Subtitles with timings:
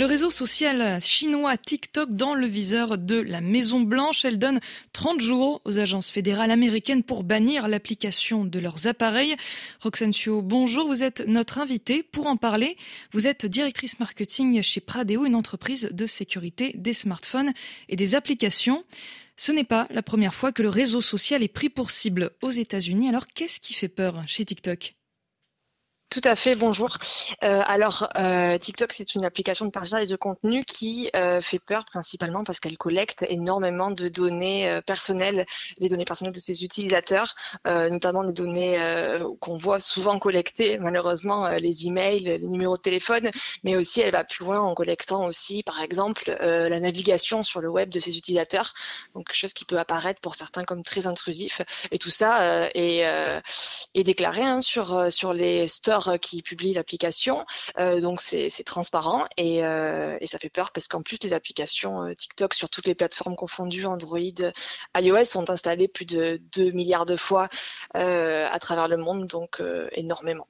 [0.00, 4.58] Le réseau social chinois TikTok dans le viseur de la Maison Blanche, elle donne
[4.94, 9.36] 30 jours aux agences fédérales américaines pour bannir l'application de leurs appareils.
[9.80, 12.78] Roxane Chio, bonjour, vous êtes notre invitée pour en parler.
[13.12, 17.52] Vous êtes directrice marketing chez Pradeo, une entreprise de sécurité des smartphones
[17.90, 18.84] et des applications.
[19.36, 22.52] Ce n'est pas la première fois que le réseau social est pris pour cible aux
[22.52, 23.10] États-Unis.
[23.10, 24.94] Alors qu'est-ce qui fait peur chez TikTok?
[26.10, 26.98] Tout à fait, bonjour.
[27.44, 31.84] Euh, alors, euh, TikTok, c'est une application de partage de contenu qui euh, fait peur
[31.84, 35.46] principalement parce qu'elle collecte énormément de données personnelles,
[35.78, 37.34] les données personnelles de ses utilisateurs,
[37.64, 38.76] notamment des données
[39.38, 43.30] qu'on voit souvent collectées, malheureusement, les emails, les numéros de téléphone,
[43.62, 47.68] mais aussi elle va plus loin en collectant aussi, par exemple, la navigation sur le
[47.68, 48.72] web de ses utilisateurs,
[49.14, 51.62] donc chose qui peut apparaître pour certains comme très intrusif.
[51.92, 53.04] Et tout ça est,
[53.94, 57.44] est déclaré hein, sur, sur les stores euh, qui publie l'application.
[57.78, 62.12] Euh, donc c'est transparent et, euh, et, ça fait peur parce qu'en plus les applications
[62.14, 64.18] TikTok sur toutes les plateformes confondues, Android,
[64.96, 67.48] iOS, sont installées plus de 2 milliards de fois
[67.94, 69.62] à travers le monde, donc
[69.92, 70.46] énormément.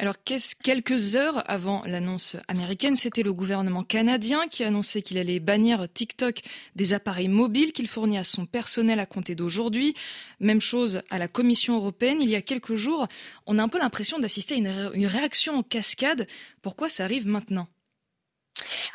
[0.00, 5.92] Alors, quelques heures avant l'annonce américaine, c'était le gouvernement canadien qui annonçait qu'il allait bannir
[5.92, 6.40] TikTok
[6.74, 9.94] des appareils mobiles qu'il fournit à son personnel à compter d'aujourd'hui.
[10.40, 12.22] Même chose à la Commission européenne.
[12.22, 13.08] Il y a quelques jours,
[13.44, 16.26] on a un peu l'impression d'assister à une réaction en cascade.
[16.62, 17.68] Pourquoi ça arrive maintenant?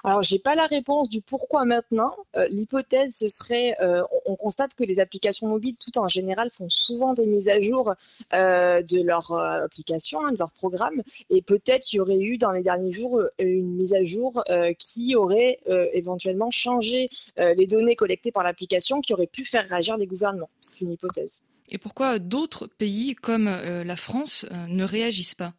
[0.06, 2.16] Alors, j'ai pas la réponse du pourquoi maintenant.
[2.38, 6.70] Euh, l'hypothèse, ce serait, euh, on, constate que les applications mobiles, tout en général, font
[6.70, 7.92] souvent des mises à jour
[8.34, 12.62] euh, de leur application, hein, de leur programme, et peut-être y aurait eu dans les
[12.62, 14.44] derniers jours une mise à jour
[14.78, 15.60] qui aurait
[15.94, 20.50] éventuellement changé les données collectées par l'application, qui aurait pu faire réagir les gouvernements.
[20.62, 21.44] C'est une hypothèse.
[21.72, 25.54] Et pourquoi d'autres pays comme la France ne réagissent pas?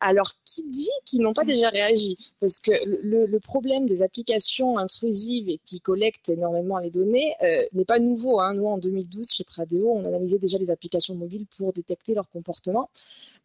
[0.00, 2.16] Alors, qui dit qu'ils n'ont pas déjà réagi?
[2.40, 7.84] Parce que le, problème des applications intrusives et qui collectent énormément les données euh, n'est
[7.84, 8.40] pas nouveau.
[8.40, 8.54] Hein.
[8.54, 12.90] Nous, en 2012, chez Pradeo, on analysait déjà les applications mobiles pour détecter leur comportement.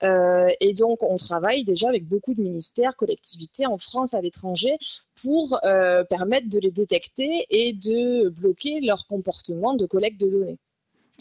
[0.04, 4.78] Euh, et donc, on travaille déjà avec beaucoup de ministères, collectivités en France, à l'étranger,
[5.22, 10.58] pour euh, permettre de les détecter et de bloquer leur comportement de collecte de données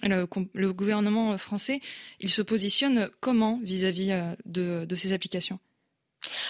[0.02, 1.80] le, gouvernement français,
[2.20, 4.34] il se positionne comment vis-à-vis euh,
[4.86, 5.58] de, ces applications?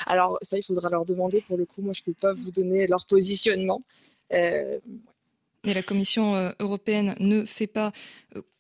[0.06, 1.40] Alors ça, il faudra leur demander.
[1.40, 3.82] Pour le coup, moi, je ne peux pas vous donner leur positionnement.
[4.32, 4.78] Euh,
[5.64, 7.92] Et la Commission euh, européenne ne fait pas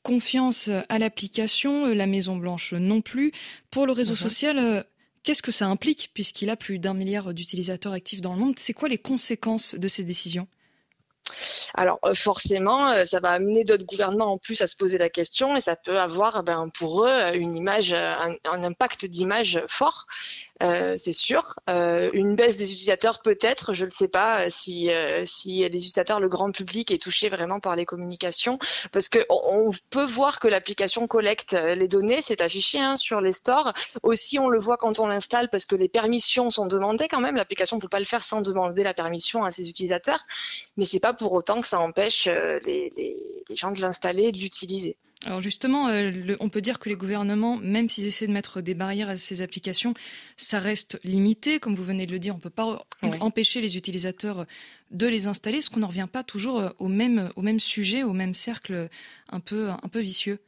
[0.02, 3.32] confiance à l'application, la Maison Blanche non plus.
[3.70, 4.18] Pour le réseau mhm.
[4.18, 4.86] social,
[5.22, 6.10] qu'est-ce que ça implique?
[6.12, 9.88] Puisqu'il a plus d'un milliard d'utilisateurs actifs dans le monde C'est quoi les conséquences de
[9.88, 10.48] ces décisions?
[11.74, 15.08] Alors euh, forcément, euh, ça va amener d'autres gouvernements en plus à se poser la
[15.08, 20.06] question et ça peut avoir ben, pour eux une image, un, impact d'image fort,
[20.62, 21.56] euh, c'est sûr.
[21.68, 26.90] une baisse des utilisateurs peut-être, je ne sais pas si, les utilisateurs, le grand public
[26.90, 28.58] est touché vraiment par les communications,
[28.92, 33.32] parce que on peut voir que l'application collecte les données, c'est affiché hein, sur les
[33.32, 33.72] stores.
[34.02, 37.36] Aussi, on le voit quand on l'installe parce que les permissions sont demandées quand même.
[37.36, 40.24] L'application ne peut pas le faire sans demander la permission à ses utilisateurs,
[40.76, 43.16] mais c'est pas pour autant que ça empêche euh, les,
[43.54, 44.96] gens de l'installer et de l'utiliser.
[45.24, 48.74] Alors justement, euh, on peut dire que les gouvernements, même s'ils essaient de mettre des
[48.74, 49.94] barrières à ces applications,
[50.36, 52.34] ça reste limité, comme vous venez de le dire.
[52.34, 52.84] On ne peut pas
[53.20, 54.46] empêcher les utilisateurs
[54.90, 55.58] de les installer.
[55.58, 58.88] Est-ce qu'on n'en revient pas toujours euh, au même, au même sujet, au même cercle
[59.30, 60.40] un peu, un peu vicieux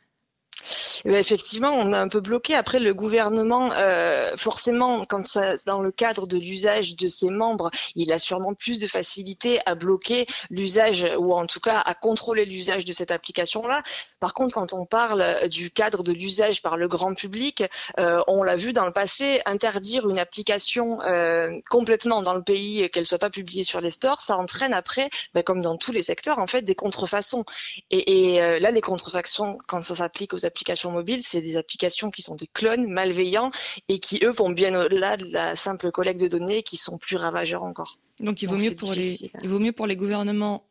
[1.05, 2.55] eh ben, effectivement, on est un peu bloqué.
[2.55, 7.71] Après, le gouvernement, euh, forcément, quand ça, dans le cadre de l'usage de ses membres,
[7.95, 12.45] il a sûrement plus de facilité à bloquer l'usage ou en tout cas à contrôler
[12.47, 13.83] l'usage de cette application-là.
[14.19, 17.65] Par contre, quand on parle du cadre de l'usage par le grand public,
[17.99, 22.83] euh, on l'a vu dans le passé, interdire une application euh, complètement dans le pays
[22.83, 25.93] et qu'elle soit pas publiée sur les stores, ça entraîne après, ben, comme dans tous
[25.93, 27.45] les secteurs, en fait, des contrefaçons.
[27.91, 32.11] Et, et euh, là, les contrefaçons, quand ça s'applique aux applications mobiles, c'est des applications
[32.11, 33.51] qui sont des clones malveillants
[33.89, 37.17] et qui, eux, vont bien au-delà de la simple collecte de données qui sont plus
[37.17, 37.99] ravageurs encore.
[38.21, 40.65] Donc il vaut, mieux pour les, il vaut mieux pour les gouvernements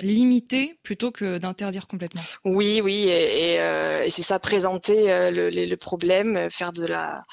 [0.00, 2.22] limiter plutôt que d'interdire complètement.
[2.44, 7.24] Oui, oui, et, euh, c'est ça, présenter euh, le, problème, faire de la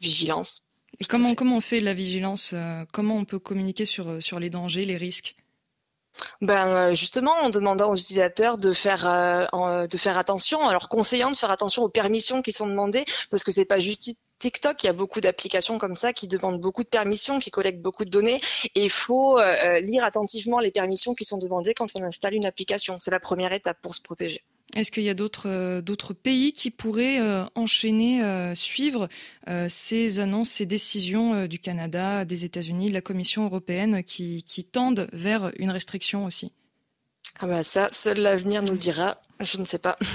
[0.00, 0.66] vigilance.
[1.00, 4.38] Et comment, comment on fait de la vigilance euh, Comment on peut communiquer sur, sur
[4.38, 5.34] les dangers, les risques?
[6.40, 11.30] Ben euh, justement, en demandant aux utilisateurs de faire euh, de faire attention, alors conseillant
[11.30, 14.86] de faire attention aux permissions qui sont demandées, parce que c'est pas juste TikTok, il
[14.86, 18.10] y a beaucoup d'applications comme ça qui demandent beaucoup de permissions, qui collectent beaucoup de
[18.10, 18.40] données,
[18.74, 22.46] et il faut euh, lire attentivement les permissions qui sont demandées quand on installe une
[22.46, 22.98] application.
[22.98, 24.44] C'est la première étape pour se protéger.
[24.74, 27.20] Est-ce qu'il y a d'autres d'autres pays qui pourraient
[27.54, 28.22] enchaîner,
[28.54, 29.08] suivre
[29.68, 35.08] ces annonces, ces décisions du Canada, des États-Unis, de la Commission européenne qui, qui tendent
[35.12, 36.52] vers une restriction aussi?
[37.40, 39.20] Ah bah ça, seul l'avenir nous le dira.
[39.40, 39.98] Je ne sais pas.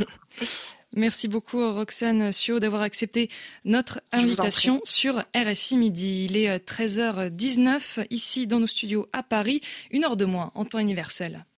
[0.95, 3.29] Merci beaucoup Roxane Sio d'avoir accepté
[3.63, 6.25] notre invitation sur RFI Midi.
[6.25, 9.61] Il est 13h19 ici dans nos studios à Paris,
[9.91, 11.45] une heure de moins en temps universel.